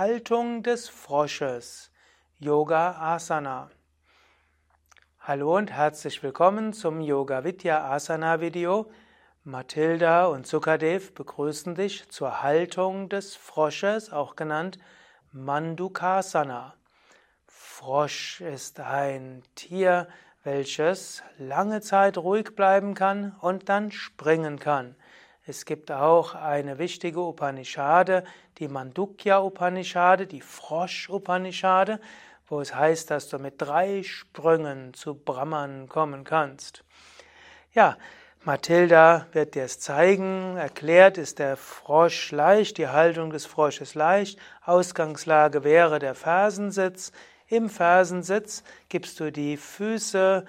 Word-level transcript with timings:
Haltung 0.00 0.62
des 0.62 0.88
Frosches, 0.88 1.90
Yoga 2.38 2.92
Asana. 2.92 3.70
Hallo 5.18 5.58
und 5.58 5.70
herzlich 5.70 6.22
willkommen 6.22 6.72
zum 6.72 7.02
Yoga 7.02 7.44
Vidya 7.44 7.86
Asana 7.86 8.40
Video. 8.40 8.90
Mathilda 9.44 10.24
und 10.24 10.46
Sukadev 10.46 11.12
begrüßen 11.12 11.74
dich 11.74 12.08
zur 12.08 12.42
Haltung 12.42 13.10
des 13.10 13.36
Frosches, 13.36 14.10
auch 14.10 14.36
genannt 14.36 14.78
Mandukasana. 15.32 16.76
Frosch 17.46 18.40
ist 18.40 18.80
ein 18.80 19.42
Tier, 19.54 20.08
welches 20.44 21.22
lange 21.36 21.82
Zeit 21.82 22.16
ruhig 22.16 22.56
bleiben 22.56 22.94
kann 22.94 23.36
und 23.42 23.68
dann 23.68 23.92
springen 23.92 24.58
kann. 24.58 24.96
Es 25.50 25.64
gibt 25.64 25.90
auch 25.90 26.36
eine 26.36 26.78
wichtige 26.78 27.18
Upanishade, 27.18 28.22
die 28.58 28.68
Mandukya 28.68 29.40
Upanishade, 29.40 30.28
die 30.28 30.42
Frosch 30.42 31.10
Upanishade, 31.10 31.98
wo 32.46 32.60
es 32.60 32.72
heißt, 32.72 33.10
dass 33.10 33.28
du 33.28 33.40
mit 33.40 33.54
drei 33.58 34.04
Sprüngen 34.04 34.94
zu 34.94 35.16
Brahman 35.16 35.88
kommen 35.88 36.22
kannst. 36.22 36.84
Ja, 37.72 37.96
Mathilda 38.44 39.26
wird 39.32 39.56
dir 39.56 39.64
es 39.64 39.80
zeigen. 39.80 40.56
Erklärt 40.56 41.18
ist 41.18 41.40
der 41.40 41.56
Frosch 41.56 42.30
leicht, 42.30 42.78
die 42.78 42.86
Haltung 42.86 43.30
des 43.30 43.44
Frosches 43.44 43.96
leicht. 43.96 44.38
Ausgangslage 44.64 45.64
wäre 45.64 45.98
der 45.98 46.14
Fersensitz. 46.14 47.10
Im 47.48 47.68
Fersensitz 47.68 48.62
gibst 48.88 49.18
du 49.18 49.32
die 49.32 49.56
Füße 49.56 50.44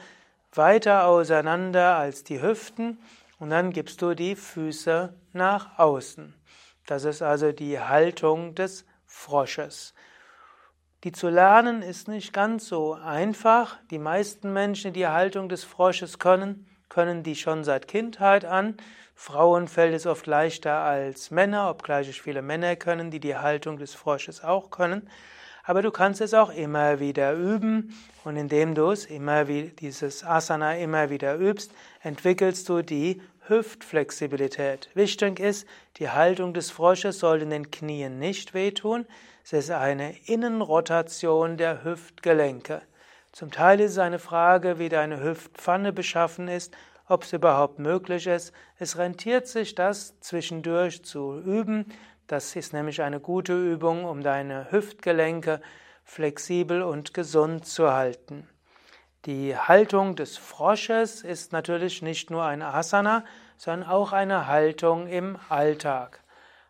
weiter 0.53 1.07
auseinander 1.07 1.95
als 1.97 2.23
die 2.23 2.39
Hüften 2.39 2.99
und 3.41 3.49
dann 3.49 3.71
gibst 3.71 4.03
du 4.03 4.13
die 4.13 4.35
Füße 4.35 5.15
nach 5.33 5.79
außen. 5.79 6.35
Das 6.85 7.05
ist 7.05 7.23
also 7.23 7.51
die 7.51 7.79
Haltung 7.79 8.53
des 8.53 8.85
Frosches. 9.07 9.95
Die 11.03 11.11
zu 11.11 11.27
lernen 11.27 11.81
ist 11.81 12.07
nicht 12.07 12.33
ganz 12.33 12.67
so 12.67 12.93
einfach. 12.93 13.79
Die 13.89 13.97
meisten 13.97 14.53
Menschen, 14.53 14.93
die 14.93 14.99
die 14.99 15.07
Haltung 15.07 15.49
des 15.49 15.63
Frosches 15.63 16.19
können, 16.19 16.67
können 16.87 17.23
die 17.23 17.35
schon 17.35 17.63
seit 17.63 17.87
Kindheit 17.87 18.45
an. 18.45 18.77
Frauen 19.15 19.67
fällt 19.67 19.95
es 19.95 20.05
oft 20.05 20.27
leichter 20.27 20.75
als 20.75 21.31
Männer, 21.31 21.71
obgleich 21.71 22.21
viele 22.21 22.43
Männer 22.43 22.75
können, 22.75 23.09
die 23.09 23.19
die 23.19 23.37
Haltung 23.37 23.77
des 23.77 23.95
Frosches 23.95 24.43
auch 24.43 24.69
können 24.69 25.09
aber 25.63 25.81
du 25.81 25.91
kannst 25.91 26.21
es 26.21 26.33
auch 26.33 26.53
immer 26.53 26.99
wieder 26.99 27.33
üben 27.33 27.95
und 28.23 28.37
indem 28.37 28.75
du 28.75 28.91
es 28.91 29.05
immer 29.05 29.47
wie 29.47 29.71
dieses 29.79 30.23
Asana 30.23 30.77
immer 30.77 31.09
wieder 31.09 31.35
übst, 31.35 31.71
entwickelst 32.01 32.67
du 32.69 32.81
die 32.81 33.21
Hüftflexibilität. 33.47 34.89
Wichtig 34.93 35.39
ist, 35.39 35.67
die 35.97 36.09
Haltung 36.09 36.53
des 36.53 36.71
Frosches 36.71 37.19
soll 37.19 37.41
in 37.41 37.49
den 37.49 37.71
Knien 37.71 38.19
nicht 38.19 38.53
wehtun. 38.53 39.05
Es 39.43 39.53
ist 39.53 39.71
eine 39.71 40.15
Innenrotation 40.25 41.57
der 41.57 41.83
Hüftgelenke. 41.83 42.81
Zum 43.31 43.51
Teil 43.51 43.79
ist 43.79 43.91
es 43.91 43.97
eine 43.97 44.19
Frage, 44.19 44.77
wie 44.77 44.89
deine 44.89 45.23
Hüftpfanne 45.23 45.93
beschaffen 45.93 46.47
ist, 46.47 46.73
ob 47.07 47.23
es 47.23 47.33
überhaupt 47.33 47.79
möglich 47.79 48.27
ist. 48.27 48.53
Es 48.77 48.97
rentiert 48.97 49.47
sich, 49.47 49.75
das 49.75 50.19
zwischendurch 50.21 51.03
zu 51.03 51.39
üben, 51.39 51.85
das 52.31 52.55
ist 52.55 52.71
nämlich 52.71 53.01
eine 53.01 53.19
gute 53.19 53.53
Übung, 53.53 54.05
um 54.05 54.23
deine 54.23 54.71
Hüftgelenke 54.71 55.59
flexibel 56.05 56.81
und 56.81 57.13
gesund 57.13 57.65
zu 57.65 57.91
halten. 57.91 58.47
Die 59.25 59.57
Haltung 59.57 60.15
des 60.15 60.37
Frosches 60.37 61.23
ist 61.23 61.51
natürlich 61.51 62.01
nicht 62.01 62.31
nur 62.31 62.45
ein 62.45 62.61
Asana, 62.61 63.25
sondern 63.57 63.89
auch 63.89 64.13
eine 64.13 64.47
Haltung 64.47 65.07
im 65.07 65.37
Alltag. 65.49 66.23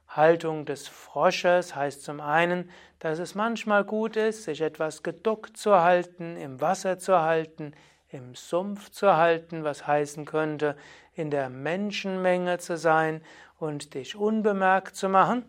Haltung 0.09 0.65
des 0.65 0.87
Frosches 0.87 1.75
heißt 1.75 2.03
zum 2.03 2.21
einen, 2.21 2.69
dass 2.97 3.19
es 3.19 3.35
manchmal 3.35 3.83
gut 3.83 4.15
ist, 4.15 4.43
sich 4.45 4.61
etwas 4.61 5.03
geduckt 5.03 5.57
zu 5.57 5.79
halten, 5.79 6.37
im 6.37 6.59
Wasser 6.59 6.97
zu 6.97 7.21
halten, 7.21 7.73
im 8.09 8.33
Sumpf 8.33 8.89
zu 8.89 9.15
halten, 9.15 9.63
was 9.63 9.85
heißen 9.85 10.25
könnte, 10.25 10.75
in 11.13 11.29
der 11.29 11.49
Menschenmenge 11.49 12.57
zu 12.57 12.77
sein 12.77 13.21
und 13.59 13.93
dich 13.93 14.15
unbemerkt 14.15 14.95
zu 14.95 15.07
machen. 15.07 15.45